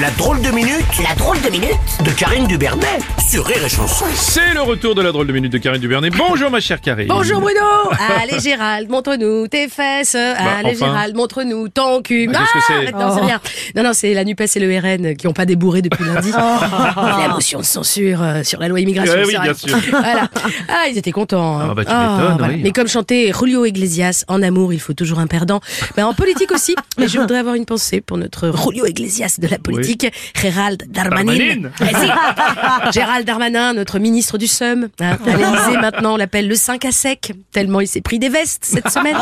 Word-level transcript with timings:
La 0.00 0.10
drôle 0.12 0.40
de 0.40 0.48
minute, 0.50 0.86
la 1.06 1.14
drôle 1.16 1.38
de 1.42 1.50
minute 1.50 1.76
de 2.02 2.10
Karine 2.12 2.46
Dubernet 2.46 2.98
sur 3.28 3.44
Rire 3.44 3.62
et 3.62 3.68
Chanson. 3.68 4.06
C'est 4.14 4.54
le 4.54 4.62
retour 4.62 4.94
de 4.94 5.02
la 5.02 5.12
drôle 5.12 5.26
de 5.26 5.32
minute 5.34 5.52
de 5.52 5.58
Karine 5.58 5.82
Dubernet. 5.82 6.08
Bonjour 6.16 6.50
ma 6.50 6.60
chère 6.60 6.80
Karine. 6.80 7.08
Bonjour 7.08 7.40
Bruno 7.42 7.60
Allez 8.22 8.40
Gérald, 8.40 8.88
montre-nous 8.88 9.48
tes 9.48 9.68
fesses. 9.68 10.14
Allez 10.14 10.70
enfin. 10.76 10.86
Gérald, 10.86 11.14
montre-nous 11.14 11.68
ton 11.68 12.00
cul. 12.00 12.26
Bah, 12.28 12.38
qu'est-ce 12.40 12.52
que 12.82 12.86
c'est 12.86 12.92
Non, 12.92 13.14
c'est 13.14 13.20
rien. 13.26 13.40
Non, 13.76 13.82
non, 13.82 13.90
c'est 13.92 14.14
la 14.14 14.24
NUPES 14.24 14.56
et 14.56 14.60
le 14.60 14.78
RN 14.78 15.14
qui 15.14 15.26
ont 15.28 15.34
pas 15.34 15.44
débourré 15.44 15.82
depuis 15.82 16.04
lundi. 16.04 16.30
La 16.32 17.28
motion 17.28 17.60
de 17.60 17.64
censure 17.64 18.22
euh, 18.22 18.42
sur 18.44 18.60
la 18.60 18.68
loi 18.68 18.80
immigration. 18.80 19.14
Eh 19.18 19.26
oui, 19.26 19.34
c'est 19.36 19.42
bien 19.42 19.54
sûr. 19.54 19.78
Voilà. 19.90 20.28
Ah, 20.68 20.84
ils 20.90 20.96
étaient 20.96 21.12
contents. 21.12 21.60
hein. 21.60 21.68
Ah, 21.70 21.74
bah, 21.74 21.84
tu 21.84 21.90
m'étonnes, 21.90 22.38
voilà. 22.38 22.54
oui. 22.54 22.60
Mais 22.64 22.70
comme 22.72 22.88
chantait 22.88 23.30
Julio 23.38 23.66
Iglesias, 23.66 24.24
en 24.28 24.42
amour, 24.42 24.72
il 24.72 24.80
faut 24.80 24.94
toujours 24.94 25.18
un 25.18 25.26
perdant. 25.26 25.60
Ben, 25.96 26.06
en 26.06 26.14
politique 26.14 26.50
aussi. 26.50 26.74
Mais 26.98 27.08
je 27.08 27.18
voudrais 27.18 27.38
avoir 27.38 27.54
une 27.56 27.66
pensée 27.66 28.00
pour 28.00 28.16
notre 28.16 28.52
Julio 28.56 28.86
Iglesias 28.86 29.36
de 29.38 29.46
la 29.48 29.58
politique, 29.58 29.81
Gérald 30.40 30.84
Darmanin. 30.88 31.70
Gérald 32.92 33.26
Darmanin, 33.26 33.74
notre 33.74 33.98
ministre 33.98 34.38
du 34.38 34.46
SEUM. 34.46 34.88
hein. 35.00 35.18
À 35.26 35.36
l'Élysée, 35.36 35.78
maintenant, 35.80 36.14
on 36.14 36.16
l'appelle 36.16 36.48
le 36.48 36.54
5 36.54 36.84
à 36.84 36.92
sec, 36.92 37.32
tellement 37.52 37.80
il 37.80 37.86
s'est 37.88 38.00
pris 38.00 38.18
des 38.18 38.28
vestes 38.28 38.64
cette 38.64 38.88
semaine. 38.90 39.16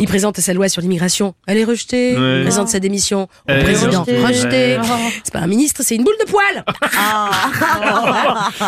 Il 0.00 0.06
présente 0.06 0.38
sa 0.40 0.52
loi 0.54 0.68
sur 0.68 0.82
l'immigration. 0.82 1.34
Elle 1.46 1.58
est 1.58 1.64
rejetée. 1.64 2.16
Ouais. 2.16 2.38
Il 2.38 2.42
présente 2.42 2.68
sa 2.68 2.78
démission 2.80 3.28
au 3.48 3.52
président. 3.62 4.02
rejetée. 4.04 4.24
Rejetée. 4.24 4.78
Ouais. 4.78 5.10
C'est 5.24 5.32
pas 5.32 5.40
un 5.40 5.46
ministre, 5.46 5.82
c'est 5.84 5.96
une 5.96 6.04
boule 6.04 6.14
de 6.20 6.26
poil. 6.30 6.64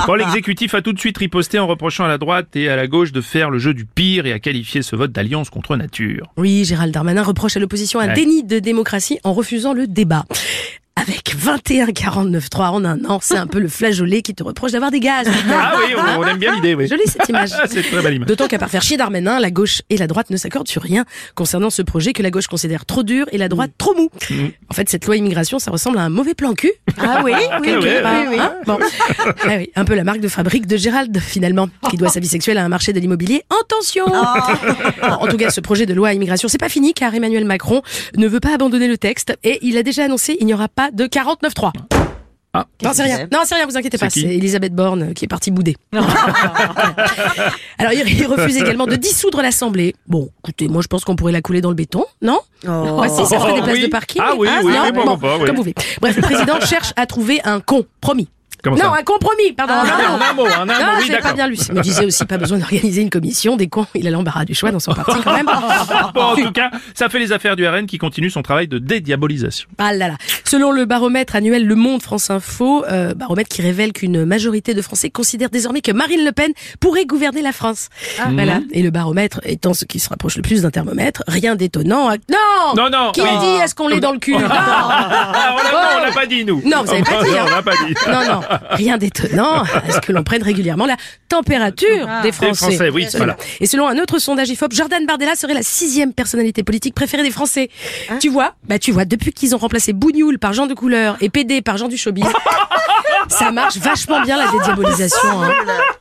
Bon, 0.07 0.15
l'exécutif 0.15 0.75
a 0.75 0.83
tout 0.83 0.93
de 0.93 0.99
suite 0.99 1.19
riposté 1.19 1.59
en 1.59 1.67
reprochant 1.67 2.05
à 2.05 2.09
la 2.09 2.19
droite 2.19 2.55
et 2.57 2.69
à 2.69 2.77
la 2.77 2.87
gauche 2.87 3.13
de 3.13 3.21
faire 3.21 3.51
le 3.51 3.59
jeu 3.59 3.75
du 3.75 3.85
pire 3.85 4.27
et 4.27 4.33
a 4.33 4.39
qualifié 4.39 4.83
ce 4.83 4.97
vote 4.97 5.13
d'alliance 5.13 5.51
contre 5.51 5.77
nature. 5.77 6.33
Oui, 6.37 6.65
Gérald 6.65 6.93
Darmanin 6.93 7.23
reproche 7.23 7.57
à 7.57 7.61
l'opposition 7.61 8.01
un 8.01 8.09
Ouais. 8.09 8.15
déni 8.15 8.43
de 8.43 8.59
démocratie 8.59 9.19
en 9.25 9.33
refusant 9.33 9.73
le 9.75 9.87
débat. 9.87 10.25
Avec 11.03 11.35
21-49-3 11.37 12.61
en 12.69 12.85
un 12.85 13.05
an, 13.07 13.19
c'est 13.21 13.37
un 13.37 13.49
peu 13.49 13.59
le 13.59 13.67
flageolet 13.67 14.23
qui 14.23 14.35
te 14.35 14.45
reproche 14.45 14.71
d'avoir 14.71 14.93
des 14.93 15.01
gaz. 15.01 15.27
Ah 15.51 15.73
oui, 15.77 15.95
on, 15.97 16.21
on 16.21 16.27
aime 16.29 16.37
bien 16.37 16.55
l'idée, 16.55 16.77
oui. 16.77 16.87
Jolie 16.87 17.03
cette 17.07 17.29
image. 17.29 17.51
Ah, 17.61 17.65
c'est 17.69 17.81
une 17.81 17.91
très 17.91 18.03
belle 18.03 18.15
image. 18.15 18.29
D'autant 18.29 18.47
qu'à 18.47 18.59
part 18.59 18.71
faire 18.71 18.83
chier 18.83 18.97
Darmanin, 18.97 19.41
la 19.41 19.51
gauche 19.51 19.83
et 19.91 19.97
la 19.97 20.07
droite 20.07 20.31
ne 20.31 20.37
s'accordent 20.37 20.69
sur 20.69 20.81
rien 20.81 21.05
concernant 21.35 21.71
ce 21.71 21.83
projet 21.83 22.13
que 22.13 22.23
la 22.23 22.31
gauche 22.31 22.47
considère 22.47 22.87
trop 22.87 23.03
dur 23.03 23.27
et 23.33 23.39
la 23.39 23.49
droite 23.49 23.73
trop 23.79 23.97
mou. 23.97 24.11
En 24.71 24.75
fait, 24.75 24.89
cette 24.89 25.05
loi 25.07 25.17
immigration, 25.17 25.59
ça 25.59 25.73
ressemble 25.73 25.99
à 25.99 26.03
un 26.03 26.09
mauvais 26.09 26.35
plan 26.35 26.53
cul. 26.55 26.71
Ah 26.99 27.23
oui, 27.25 27.33
oui, 27.35 27.49
oui, 27.63 27.73
ouais, 27.75 28.03
oui, 28.05 28.27
oui. 28.31 28.37
Hein 28.39 28.55
bon. 28.65 28.79
Ah 29.45 29.57
oui, 29.57 29.71
un 29.75 29.85
peu 29.85 29.95
la 29.95 30.05
marque 30.05 30.21
de 30.21 30.29
fabrique 30.29 30.69
de 30.69 30.77
Gérald, 30.77 31.19
finalement, 31.19 31.69
qui 31.91 31.97
doit 31.97 32.11
sa 32.11 32.21
vie 32.21 32.29
sexuelle 32.29 32.59
à 32.59 32.65
un 32.65 32.69
marché 32.69 32.93
de 32.93 33.01
l'immobilier 33.01 33.43
en 33.51 33.65
tension. 33.67 34.07
Bon, 34.07 35.09
en 35.09 35.27
tout 35.27 35.37
cas, 35.37 35.51
ce 35.51 35.61
projet 35.61 35.85
de 35.85 35.95
loi 35.95 36.13
immigration, 36.13 36.47
c'est 36.47 36.59
pas 36.59 36.69
fini 36.69 36.95
car 36.95 37.13
Emmanuel 37.13 37.45
Macron 37.45 37.83
ne 38.17 38.29
veut 38.29 38.41
pas 38.41 38.55
abandonner 38.55 38.87
le 38.87 38.99
texte 38.99 39.37
et 39.43 39.59
il 39.63 39.77
a 39.77 39.83
déjà 39.83 40.05
annoncé 40.05 40.37
il 40.39 40.47
n'y 40.47 40.55
aura 40.55 40.69
pas 40.69 40.91
de 40.93 41.07
49.3. 41.07 41.73
Ah. 42.55 42.67
Non, 42.85 42.91
c'est 42.93 43.05
rien. 43.05 43.27
Non, 43.33 43.39
c'est 43.45 43.55
rien, 43.55 43.65
vous 43.67 43.79
inquiétez 43.79 43.97
pas. 43.97 44.11
C'est 44.11 44.21
Elisabeth 44.21 44.75
Borne 44.75 45.15
qui 45.15 45.25
est 45.25 45.29
partie 45.29 45.51
bouder. 45.51 45.75
Alors, 47.79 47.93
il 47.93 48.27
refuse 48.27 48.59
également 48.59 48.87
de 48.87 48.97
dissoudre 48.97 49.41
l'Assemblée. 49.41 49.95
Bon, 50.07 50.29
écoutez, 50.41 50.69
moi, 50.69 50.83
je 50.83 50.89
pense 50.89 51.05
qu'on 51.05 51.17
pourrait 51.17 51.33
la 51.33 51.41
couler 51.41 51.63
dans 51.63 51.71
le 51.71 51.75
béton, 51.75 52.05
non 52.21 52.41
Oh. 52.69 53.01
Ouais, 53.01 53.09
si, 53.09 53.25
ça 53.27 53.41
ferait 53.41 53.55
des 53.55 53.61
Oh, 53.61 53.65
places 53.65 53.77
oui. 53.77 53.83
de 53.83 53.87
parking. 53.89 54.23
Ah 54.25 54.35
oui, 54.37 54.49
oui, 54.63 54.73
non 54.73 54.83
oui, 54.85 54.93
Bon, 54.93 55.19
pas, 55.19 55.39
oui. 55.39 55.47
Comme 55.47 55.57
vous 55.57 55.63
voulez. 55.63 55.75
Bref, 56.01 56.15
le 56.15 56.23
président 56.23 56.61
cherche 56.65 56.93
à 56.95 57.07
trouver 57.07 57.41
un 57.45 57.59
compromis. 57.61 58.29
Comment 58.63 58.77
non, 58.77 58.83
ça 58.93 58.99
un 58.99 59.03
compromis, 59.03 59.53
pardon. 59.57 59.75
Ah, 59.77 59.85
non, 59.85 60.17
non. 60.19 60.25
un 60.25 60.33
mot, 60.35 60.47
en 60.47 60.63
un 60.63 60.65
mot, 60.67 60.73
Ah, 60.81 60.99
oui, 61.01 61.11
pas 61.21 61.33
bien 61.33 61.49
lu. 61.49 61.57
Il 61.69 61.75
me 61.75 61.81
disait 61.81 62.05
aussi 62.07 62.25
pas 62.25 62.39
besoin 62.39 62.59
d'organiser 62.59 63.03
une 63.03 63.11
commission. 63.11 63.57
Des 63.57 63.67
cons, 63.69 63.87
il 63.95 64.07
a 64.07 64.11
l'embarras 64.11 64.45
du 64.45 64.55
choix 64.55 64.71
dans 64.71 64.79
son 64.79 64.95
parti 64.95 65.21
quand 65.25 65.33
même. 65.35 65.47
Bon, 66.15 66.21
en 66.23 66.37
tout 66.37 66.53
cas, 66.53 66.71
ça 66.95 67.09
fait 67.09 67.19
les 67.19 67.33
affaires 67.33 67.57
du 67.57 67.67
RN 67.67 67.87
qui 67.87 67.99
continue 67.99 68.31
son 68.31 68.43
travail 68.43 68.69
de 68.69 68.79
dédiabolisation. 68.79 69.69
Ah 69.79 69.93
là 69.93 70.09
là. 70.09 70.15
Selon 70.45 70.71
le 70.71 70.85
baromètre 70.85 71.35
annuel 71.37 71.67
Le 71.67 71.75
Monde 71.75 72.03
France 72.03 72.31
Info, 72.31 72.85
euh, 72.91 73.15
baromètre 73.15 73.49
qui 73.49 73.63
révèle 73.63 73.93
qu'une 73.93 74.25
majorité 74.25 74.75
de 74.75 74.83
Français 74.83 75.11
considèrent 75.11 75.51
désormais 75.51 75.81
que 75.81 75.93
Marine 75.93 76.25
Le 76.25 76.33
Pen 76.33 76.53
pourrait 76.81 77.05
gouverner 77.07 77.43
la 77.43 77.53
France. 77.53 77.89
Voilà. 78.31 78.61
Et 78.73 78.83
le 78.83 78.91
baromètre 78.91 79.41
étant 79.45 79.75
ce 79.75 79.85
qui 79.85 79.99
se 79.99 80.09
rapproche 80.09 80.37
le 80.37 80.43
plus 80.43 80.63
d'un 80.63 80.71
thermomètre, 80.71 81.23
rien 81.27 81.57
d'étonnant. 81.57 82.09
à- 82.09 82.17
Non 82.31 82.75
Non, 82.77 82.91
non, 82.91 83.13
Qui 83.13 83.23
oui. 83.23 83.29
dit 83.41 83.63
est-ce 83.63 83.75
qu'on 83.75 83.89
l'est 83.89 84.01
dans 84.01 84.13
le 84.13 84.19
cul 84.19 84.33
Non 84.39 84.39
Ah, 84.51 85.55
on 85.55 85.57
l'a- 85.63 85.95
non, 86.01 86.07
l'a 86.07 86.13
pas 86.13 86.27
dit, 86.27 86.45
nous. 86.45 86.63
Non, 86.65 86.83
vous 86.85 86.93
avez 86.93 87.03
pas 87.03 87.23
dit, 87.25 87.31
hein. 87.39 87.45
On 87.47 87.51
l'a 87.51 87.63
pas 87.63 87.73
dit. 87.87 87.95
Non, 88.09 88.25
non, 88.25 88.41
rien 88.71 88.99
d'étonnant 88.99 89.63
à 89.63 89.91
ce 89.93 90.01
que 90.01 90.13
l'on 90.13 90.23
prenne 90.23 90.43
régulièrement 90.43 90.87
la 90.87 90.97
température 91.29 92.09
des 92.23 92.33
Français. 92.33 92.55
Français, 92.77 92.91
oui, 92.91 93.05
Absolument. 93.05 93.35
voilà. 93.35 93.51
Et 93.61 93.67
selon 93.67 93.89
un 93.89 93.99
autre 93.99 94.19
sondage 94.19 94.49
IFOP, 94.51 94.73
Jordan 94.73 95.05
Bardella 95.07 95.35
serait 95.35 95.55
la 95.55 95.63
sixième 95.63 96.13
personnalité 96.13 96.63
politique 96.63 96.95
préférée 96.95 97.23
des 97.23 97.31
Français. 97.31 97.71
Tu 98.21 98.29
vois, 98.29 98.55
bah 98.69 98.79
tu 98.79 98.93
vois, 98.93 99.05
depuis 99.05 99.33
qu'ils 99.33 99.55
ont 99.55 99.59
remplacé 99.59 99.93
Bougnoul 99.93 100.39
par 100.39 100.53
Jean 100.53 100.67
de 100.67 100.75
Couleur 100.75 101.17
et 101.21 101.29
PD 101.31 101.63
par 101.63 101.77
Jean 101.77 101.89
du 101.89 101.97
Showbiz, 101.97 102.25
ça 103.29 103.51
marche 103.51 103.77
vachement 103.79 104.21
bien 104.23 104.37
la 104.37 104.51
dédiabolisation. 104.51 105.43
Hein. 105.43 105.53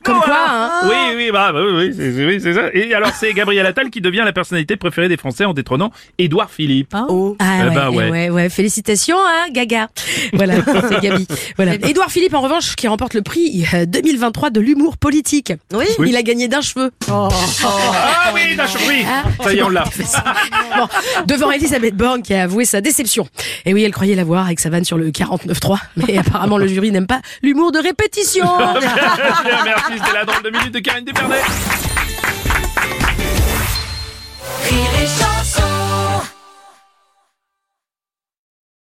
Comme 0.04 0.20
quoi, 0.20 0.36
hein. 0.48 0.70
Oui, 0.84 1.11
oui, 1.16 1.30
bah, 1.32 1.52
bah, 1.52 1.60
oui, 1.64 1.72
oui, 1.88 1.94
c'est 1.96 2.26
oui, 2.26 2.40
c'est 2.40 2.54
ça. 2.54 2.62
Et 2.72 2.94
alors, 2.94 3.10
c'est 3.14 3.32
Gabriel 3.32 3.64
Attal 3.66 3.90
qui 3.90 4.00
devient 4.00 4.22
la 4.24 4.32
personnalité 4.32 4.76
préférée 4.76 5.08
des 5.08 5.16
Français 5.16 5.44
en 5.44 5.52
détrônant 5.54 5.90
Édouard 6.18 6.50
Philippe. 6.50 6.94
Oh. 7.08 7.36
Ah 7.38 7.64
Eh 7.64 7.68
ouais, 7.68 7.86
ouais. 7.96 8.10
ouais, 8.10 8.30
ouais, 8.30 8.48
félicitations, 8.48 9.16
hein, 9.18 9.46
Gaga. 9.52 9.88
Voilà, 10.32 10.54
c'est 10.88 11.00
Gabi. 11.00 11.26
Voilà. 11.56 11.74
Édouard 11.74 12.10
Philippe, 12.10 12.34
en 12.34 12.40
revanche, 12.40 12.76
qui 12.76 12.88
remporte 12.88 13.14
le 13.14 13.22
prix 13.22 13.64
euh, 13.74 13.86
2023 13.86 14.50
de 14.50 14.60
l'humour 14.60 14.96
politique. 14.96 15.52
Oui. 15.72 15.86
Il 16.04 16.16
a 16.16 16.22
gagné 16.22 16.48
d'un 16.48 16.60
cheveu. 16.60 16.90
Ah 17.10 17.28
oui, 18.34 18.56
d'accord, 18.56 18.80
oui. 18.88 19.04
Ah, 19.06 19.24
Ça 19.42 19.52
y 19.52 19.58
est, 19.58 19.62
on 19.62 19.68
l'a. 19.68 19.84
Bon, 20.76 20.88
devant 21.26 21.50
Elisabeth 21.50 21.94
Borne 21.94 22.22
qui 22.22 22.32
a 22.32 22.44
avoué 22.44 22.64
sa 22.64 22.80
déception. 22.80 23.28
Et 23.66 23.74
oui, 23.74 23.82
elle 23.82 23.92
croyait 23.92 24.14
l'avoir 24.14 24.46
avec 24.46 24.58
sa 24.58 24.70
vanne 24.70 24.84
sur 24.84 24.96
le 24.96 25.10
49.3, 25.10 25.78
mais 25.96 26.16
apparemment 26.16 26.56
le 26.56 26.66
jury 26.66 26.90
n'aime 26.90 27.06
pas 27.06 27.20
l'humour 27.42 27.72
de 27.72 27.78
répétition. 27.78 28.46
Merci, 29.64 29.92
c'était 29.92 30.12
la 30.14 30.24
drôle 30.24 30.42
de 30.42 30.50
minute 30.50 30.72
de 30.72 30.78
Karine 30.78 31.01
Dupernet. 31.04 31.91